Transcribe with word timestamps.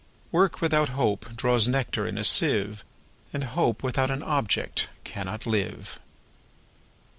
Work 0.31 0.61
without 0.61 0.89
Hope 0.97 1.27
draws 1.35 1.67
nectar 1.67 2.07
in 2.07 2.17
a 2.17 2.23
sieve, 2.23 2.83
And 3.33 3.43
Hope 3.43 3.83
without 3.83 4.09
an 4.09 4.23
object 4.23 4.87
cannot 5.03 5.45
live. 5.45 5.99